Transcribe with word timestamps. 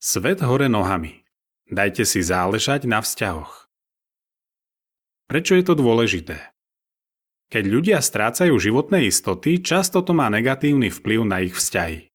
Svet 0.00 0.40
hore 0.40 0.64
nohami. 0.72 1.28
Dajte 1.68 2.08
si 2.08 2.24
záležať 2.24 2.88
na 2.88 3.04
vzťahoch. 3.04 3.68
Prečo 5.28 5.52
je 5.60 5.64
to 5.68 5.76
dôležité? 5.76 6.40
Keď 7.52 7.64
ľudia 7.68 8.00
strácajú 8.00 8.56
životné 8.56 9.12
istoty, 9.12 9.60
často 9.60 10.00
to 10.00 10.16
má 10.16 10.32
negatívny 10.32 10.88
vplyv 10.88 11.20
na 11.28 11.44
ich 11.44 11.52
vzťahy. 11.52 12.08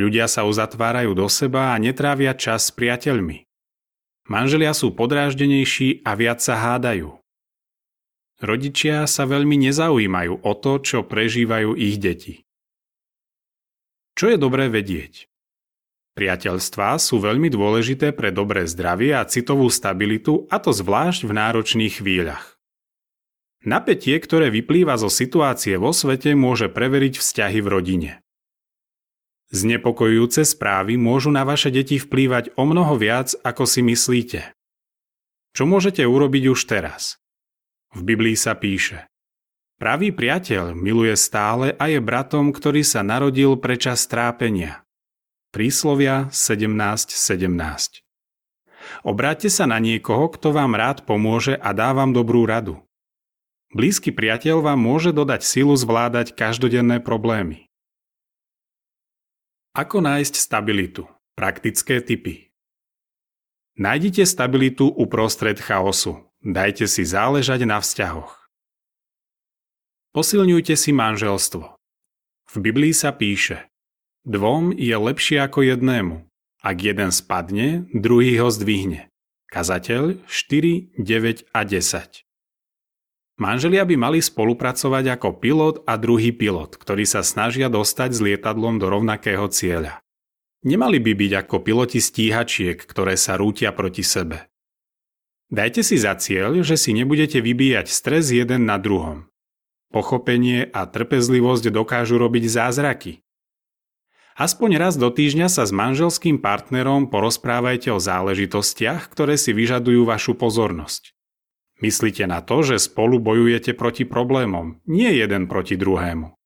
Ľudia 0.00 0.32
sa 0.32 0.48
uzatvárajú 0.48 1.12
do 1.12 1.28
seba 1.28 1.76
a 1.76 1.76
netrávia 1.76 2.32
čas 2.32 2.68
s 2.68 2.72
priateľmi. 2.72 3.44
Manželia 4.32 4.72
sú 4.72 4.96
podráždenejší 4.96 6.08
a 6.08 6.16
viac 6.16 6.40
sa 6.40 6.56
hádajú. 6.56 7.20
Rodičia 8.40 9.04
sa 9.04 9.28
veľmi 9.28 9.60
nezaujímajú 9.60 10.40
o 10.40 10.52
to, 10.56 10.80
čo 10.80 11.04
prežívajú 11.04 11.76
ich 11.76 12.00
deti. 12.00 12.48
Čo 14.16 14.32
je 14.32 14.40
dobré 14.40 14.72
vedieť? 14.72 15.28
Priateľstvá 16.18 16.98
sú 16.98 17.22
veľmi 17.22 17.46
dôležité 17.46 18.10
pre 18.10 18.34
dobré 18.34 18.66
zdravie 18.66 19.14
a 19.14 19.22
citovú 19.22 19.70
stabilitu, 19.70 20.50
a 20.50 20.58
to 20.58 20.74
zvlášť 20.74 21.22
v 21.22 21.30
náročných 21.30 22.02
chvíľach. 22.02 22.58
Napätie, 23.62 24.18
ktoré 24.18 24.50
vyplýva 24.50 24.98
zo 24.98 25.14
situácie 25.14 25.78
vo 25.78 25.94
svete, 25.94 26.34
môže 26.34 26.66
preveriť 26.66 27.22
vzťahy 27.22 27.62
v 27.62 27.68
rodine. 27.70 28.12
Znepokojujúce 29.54 30.42
správy 30.42 30.98
môžu 30.98 31.30
na 31.30 31.46
vaše 31.46 31.70
deti 31.70 32.02
vplývať 32.02 32.50
o 32.58 32.66
mnoho 32.66 32.98
viac, 32.98 33.38
ako 33.46 33.62
si 33.70 33.86
myslíte. 33.86 34.58
Čo 35.54 35.70
môžete 35.70 36.02
urobiť 36.02 36.50
už 36.50 36.60
teraz? 36.66 37.22
V 37.94 38.02
Biblii 38.02 38.34
sa 38.34 38.58
píše 38.58 39.06
Pravý 39.78 40.10
priateľ 40.10 40.74
miluje 40.74 41.14
stále 41.14 41.78
a 41.78 41.86
je 41.86 42.02
bratom, 42.02 42.50
ktorý 42.50 42.82
sa 42.82 43.06
narodil 43.06 43.54
pre 43.54 43.78
čas 43.78 44.02
trápenia. 44.10 44.82
Príslovia 45.48 46.28
17.17 46.28 47.08
17. 47.08 48.04
Obráťte 49.00 49.48
sa 49.48 49.64
na 49.64 49.80
niekoho, 49.80 50.28
kto 50.28 50.52
vám 50.52 50.76
rád 50.76 51.08
pomôže 51.08 51.56
a 51.56 51.72
dá 51.72 51.96
vám 51.96 52.12
dobrú 52.12 52.44
radu. 52.44 52.84
Blízky 53.72 54.12
priateľ 54.12 54.60
vám 54.60 54.76
môže 54.76 55.08
dodať 55.08 55.40
silu 55.40 55.72
zvládať 55.72 56.36
každodenné 56.36 57.00
problémy. 57.00 57.64
Ako 59.72 60.04
nájsť 60.04 60.36
stabilitu? 60.36 61.08
Praktické 61.32 62.04
typy. 62.04 62.52
Nájdite 63.80 64.28
stabilitu 64.28 64.92
uprostred 64.92 65.56
chaosu. 65.56 66.28
Dajte 66.44 66.84
si 66.84 67.08
záležať 67.08 67.64
na 67.64 67.80
vzťahoch. 67.80 68.36
Posilňujte 70.12 70.76
si 70.76 70.92
manželstvo. 70.92 71.64
V 72.52 72.54
Biblii 72.60 72.92
sa 72.92 73.16
píše 73.16 73.64
Dvom 74.26 74.74
je 74.74 74.96
lepšie 74.96 75.38
ako 75.42 75.62
jednému. 75.62 76.26
Ak 76.58 76.82
jeden 76.82 77.14
spadne, 77.14 77.86
druhý 77.94 78.34
ho 78.42 78.50
zdvihne. 78.50 79.10
Kazateľ 79.48 80.18
4, 80.26 80.98
9 80.98 81.46
a 81.54 81.60
10. 81.62 82.28
Manželia 83.38 83.86
by 83.86 83.94
mali 83.94 84.18
spolupracovať 84.18 85.14
ako 85.14 85.38
pilot 85.38 85.76
a 85.86 85.94
druhý 85.94 86.34
pilot, 86.34 86.74
ktorí 86.74 87.06
sa 87.06 87.22
snažia 87.22 87.70
dostať 87.70 88.10
s 88.10 88.18
lietadlom 88.18 88.82
do 88.82 88.90
rovnakého 88.90 89.46
cieľa. 89.46 90.02
Nemali 90.66 90.98
by 90.98 91.12
byť 91.14 91.32
ako 91.46 91.56
piloti 91.62 92.02
stíhačiek, 92.02 92.74
ktoré 92.82 93.14
sa 93.14 93.38
rútia 93.38 93.70
proti 93.70 94.02
sebe. 94.02 94.50
Dajte 95.54 95.86
si 95.86 95.96
za 95.96 96.18
cieľ, 96.18 96.60
že 96.66 96.74
si 96.74 96.90
nebudete 96.90 97.38
vybíjať 97.38 97.86
stres 97.88 98.34
jeden 98.34 98.66
na 98.66 98.76
druhom. 98.76 99.30
Pochopenie 99.94 100.68
a 100.68 100.84
trpezlivosť 100.84 101.70
dokážu 101.70 102.18
robiť 102.18 102.44
zázraky. 102.50 103.24
Aspoň 104.38 104.78
raz 104.78 104.94
do 104.94 105.10
týždňa 105.10 105.50
sa 105.50 105.66
s 105.66 105.74
manželským 105.74 106.38
partnerom 106.38 107.10
porozprávajte 107.10 107.90
o 107.90 107.98
záležitostiach, 107.98 109.10
ktoré 109.10 109.34
si 109.34 109.50
vyžadujú 109.50 110.06
vašu 110.06 110.38
pozornosť. 110.38 111.10
Myslíte 111.82 112.22
na 112.30 112.38
to, 112.38 112.62
že 112.62 112.78
spolu 112.78 113.18
bojujete 113.18 113.74
proti 113.74 114.06
problémom, 114.06 114.78
nie 114.86 115.10
jeden 115.10 115.50
proti 115.50 115.74
druhému. 115.74 116.38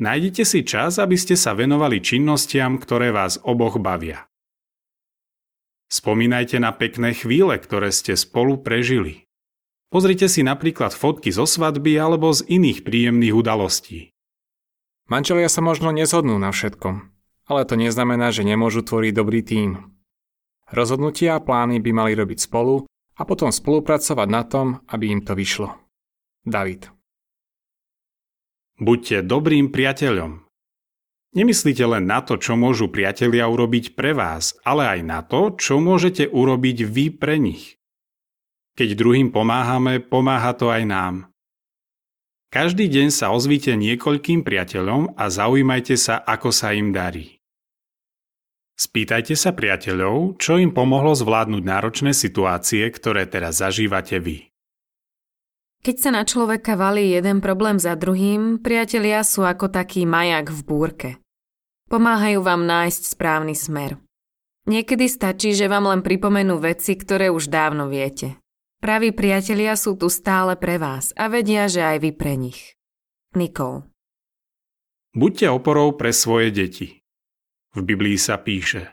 Nájdite 0.00 0.48
si 0.48 0.64
čas, 0.64 0.96
aby 0.96 1.20
ste 1.20 1.36
sa 1.36 1.52
venovali 1.52 2.00
činnostiam, 2.00 2.80
ktoré 2.80 3.12
vás 3.12 3.36
oboch 3.44 3.76
bavia. 3.76 4.24
Spomínajte 5.92 6.64
na 6.64 6.72
pekné 6.72 7.12
chvíle, 7.12 7.60
ktoré 7.60 7.92
ste 7.92 8.16
spolu 8.16 8.56
prežili. 8.56 9.28
Pozrite 9.92 10.32
si 10.32 10.40
napríklad 10.40 10.96
fotky 10.96 11.28
zo 11.28 11.44
svadby 11.44 12.00
alebo 12.00 12.32
z 12.32 12.48
iných 12.48 12.88
príjemných 12.88 13.36
udalostí. 13.36 14.13
Manželia 15.04 15.52
sa 15.52 15.60
možno 15.60 15.92
nezhodnú 15.92 16.40
na 16.40 16.48
všetkom, 16.48 17.12
ale 17.44 17.62
to 17.68 17.76
neznamená, 17.76 18.32
že 18.32 18.40
nemôžu 18.40 18.80
tvoriť 18.80 19.12
dobrý 19.12 19.44
tím. 19.44 19.92
Rozhodnutia 20.72 21.36
a 21.36 21.44
plány 21.44 21.76
by 21.84 21.90
mali 21.92 22.12
robiť 22.16 22.48
spolu 22.48 22.88
a 22.88 23.22
potom 23.28 23.52
spolupracovať 23.52 24.28
na 24.32 24.42
tom, 24.48 24.80
aby 24.88 25.12
im 25.12 25.20
to 25.20 25.36
vyšlo. 25.36 25.76
David 26.44 26.88
Buďte 28.80 29.22
dobrým 29.22 29.70
priateľom. 29.70 30.42
Nemyslíte 31.34 31.84
len 31.84 32.08
na 32.08 32.22
to, 32.22 32.38
čo 32.38 32.56
môžu 32.56 32.90
priatelia 32.90 33.46
urobiť 33.46 33.98
pre 33.98 34.14
vás, 34.14 34.56
ale 34.64 34.98
aj 34.98 35.00
na 35.02 35.20
to, 35.22 35.54
čo 35.54 35.78
môžete 35.82 36.30
urobiť 36.30 36.78
vy 36.86 37.06
pre 37.14 37.36
nich. 37.38 37.76
Keď 38.74 38.98
druhým 38.98 39.30
pomáhame, 39.30 40.02
pomáha 40.02 40.54
to 40.58 40.72
aj 40.72 40.82
nám. 40.86 41.14
Každý 42.54 42.86
deň 42.86 43.10
sa 43.10 43.34
ozvíte 43.34 43.74
niekoľkým 43.74 44.46
priateľom 44.46 45.18
a 45.18 45.26
zaujímajte 45.26 45.98
sa, 45.98 46.22
ako 46.22 46.54
sa 46.54 46.70
im 46.70 46.94
darí. 46.94 47.42
Spýtajte 48.78 49.34
sa 49.34 49.50
priateľov, 49.50 50.38
čo 50.38 50.62
im 50.62 50.70
pomohlo 50.70 51.18
zvládnuť 51.18 51.62
náročné 51.66 52.14
situácie, 52.14 52.86
ktoré 52.94 53.26
teraz 53.26 53.58
zažívate 53.58 54.22
vy. 54.22 54.54
Keď 55.82 55.96
sa 55.98 56.14
na 56.14 56.22
človeka 56.22 56.78
valí 56.78 57.10
jeden 57.10 57.42
problém 57.42 57.82
za 57.82 57.98
druhým, 57.98 58.62
priatelia 58.62 59.26
sú 59.26 59.42
ako 59.42 59.74
taký 59.74 60.06
majak 60.06 60.54
v 60.54 60.60
búrke. 60.62 61.10
Pomáhajú 61.90 62.38
vám 62.38 62.70
nájsť 62.70 63.02
správny 63.18 63.58
smer. 63.58 63.98
Niekedy 64.70 65.10
stačí, 65.10 65.58
že 65.58 65.66
vám 65.66 65.90
len 65.90 66.06
pripomenú 66.06 66.62
veci, 66.62 66.94
ktoré 66.94 67.34
už 67.34 67.50
dávno 67.50 67.90
viete. 67.90 68.38
Praví 68.84 69.16
priatelia 69.16 69.80
sú 69.80 69.96
tu 69.96 70.12
stále 70.12 70.60
pre 70.60 70.76
vás 70.76 71.16
a 71.16 71.32
vedia, 71.32 71.72
že 71.72 71.80
aj 71.80 72.04
vy 72.04 72.10
pre 72.12 72.36
nich. 72.36 72.76
Nikol. 73.32 73.88
Buďte 75.16 75.48
oporou 75.48 75.96
pre 75.96 76.12
svoje 76.12 76.52
deti. 76.52 77.00
V 77.72 77.80
Biblii 77.80 78.20
sa 78.20 78.36
píše 78.36 78.92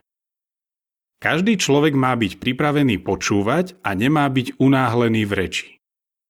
Každý 1.20 1.60
človek 1.60 1.92
má 1.92 2.16
byť 2.16 2.40
pripravený 2.40 3.04
počúvať 3.04 3.84
a 3.84 3.92
nemá 3.92 4.32
byť 4.32 4.64
unáhlený 4.64 5.28
v 5.28 5.34
reči. 5.36 5.68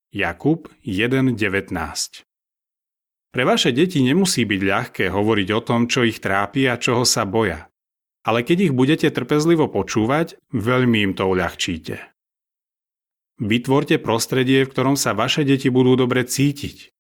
Jakub 0.09 0.65
1.19 0.81 1.69
Pre 3.29 3.43
vaše 3.45 3.69
deti 3.69 4.01
nemusí 4.01 4.41
byť 4.41 4.61
ľahké 4.65 5.05
hovoriť 5.13 5.47
o 5.53 5.61
tom, 5.61 5.85
čo 5.85 6.01
ich 6.01 6.17
trápi 6.17 6.65
a 6.65 6.81
čoho 6.81 7.05
sa 7.05 7.29
boja. 7.29 7.69
Ale 8.25 8.41
keď 8.41 8.73
ich 8.73 8.73
budete 8.73 9.05
trpezlivo 9.13 9.69
počúvať, 9.69 10.41
veľmi 10.49 11.05
im 11.05 11.13
to 11.13 11.29
uľahčíte. 11.29 12.10
Vytvorte 13.41 13.97
prostredie, 13.97 14.61
v 14.63 14.69
ktorom 14.69 14.93
sa 14.93 15.17
vaše 15.17 15.41
deti 15.41 15.73
budú 15.73 15.97
dobre 15.97 16.21
cítiť. 16.29 16.93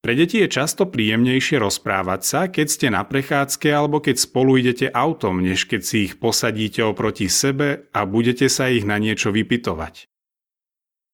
Pre 0.00 0.14
deti 0.16 0.40
je 0.40 0.48
často 0.48 0.88
príjemnejšie 0.88 1.60
rozprávať 1.60 2.20
sa, 2.24 2.40
keď 2.48 2.66
ste 2.72 2.86
na 2.88 3.04
prechádzke 3.04 3.68
alebo 3.68 4.00
keď 4.00 4.16
spolu 4.16 4.56
idete 4.56 4.88
autom, 4.88 5.44
než 5.44 5.68
keď 5.68 5.80
si 5.84 5.96
ich 6.08 6.16
posadíte 6.16 6.80
oproti 6.80 7.28
sebe 7.28 7.90
a 7.92 8.08
budete 8.08 8.48
sa 8.48 8.72
ich 8.72 8.88
na 8.88 8.96
niečo 8.96 9.28
vypitovať. 9.28 10.08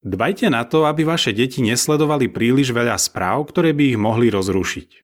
Dbajte 0.05 0.53
na 0.53 0.63
to, 0.69 0.87
aby 0.87 1.03
vaše 1.03 1.35
deti 1.35 1.65
nesledovali 1.65 2.31
príliš 2.31 2.71
veľa 2.77 2.95
správ, 3.01 3.51
ktoré 3.51 3.75
by 3.75 3.97
ich 3.97 3.99
mohli 3.99 4.31
rozrušiť. 4.31 5.03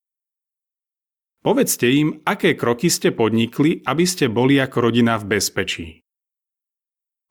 Povedzte 1.40 1.88
im, 1.88 2.20
aké 2.22 2.52
kroky 2.52 2.92
ste 2.92 3.10
podnikli, 3.16 3.80
aby 3.82 4.04
ste 4.04 4.28
boli 4.28 4.60
ako 4.60 4.92
rodina 4.92 5.16
v 5.16 5.40
bezpečí. 5.40 6.04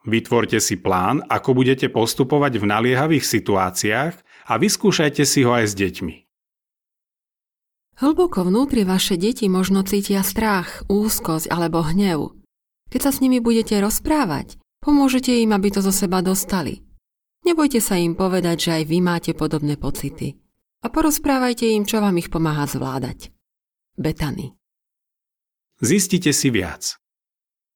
Vytvorte 0.09 0.57
si 0.57 0.81
plán, 0.81 1.21
ako 1.29 1.53
budete 1.53 1.85
postupovať 1.93 2.57
v 2.57 2.65
naliehavých 2.65 3.21
situáciách 3.21 4.13
a 4.49 4.53
vyskúšajte 4.57 5.21
si 5.21 5.45
ho 5.45 5.53
aj 5.53 5.65
s 5.69 5.73
deťmi. 5.77 6.15
Hlboko 7.99 8.47
vnútri 8.47 8.87
vaše 8.87 9.19
deti 9.19 9.45
možno 9.51 9.85
cítia 9.85 10.25
strach, 10.25 10.87
úzkosť 10.89 11.51
alebo 11.51 11.85
hnev. 11.85 12.33
Keď 12.89 13.01
sa 13.05 13.11
s 13.13 13.21
nimi 13.21 13.37
budete 13.43 13.77
rozprávať, 13.77 14.57
pomôžete 14.81 15.29
im, 15.45 15.53
aby 15.53 15.69
to 15.69 15.85
zo 15.85 15.93
seba 15.93 16.25
dostali. 16.25 16.81
Nebojte 17.45 17.77
sa 17.83 17.99
im 17.99 18.17
povedať, 18.17 18.57
že 18.57 18.71
aj 18.81 18.83
vy 18.89 18.97
máte 19.03 19.31
podobné 19.37 19.77
pocity. 19.77 20.39
A 20.79 20.87
porozprávajte 20.87 21.67
im, 21.67 21.83
čo 21.83 21.99
vám 21.99 22.15
ich 22.17 22.31
pomáha 22.31 22.65
zvládať. 22.65 23.35
Betany. 23.99 24.55
Zistite 25.83 26.31
si 26.31 26.49
viac. 26.49 26.95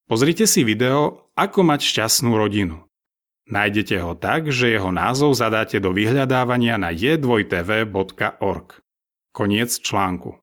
Pozrite 0.04 0.44
si 0.44 0.68
video 0.68 1.32
Ako 1.40 1.64
mať 1.64 1.80
šťastnú 1.88 2.36
rodinu. 2.36 2.84
Nájdete 3.48 4.04
ho 4.04 4.20
tak, 4.20 4.52
že 4.52 4.76
jeho 4.76 4.92
názov 4.92 5.36
zadáte 5.36 5.80
do 5.80 5.96
vyhľadávania 5.96 6.76
na 6.76 6.92
j2tv.org. 6.92 8.68
Koniec 9.32 9.72
článku. 9.80 10.43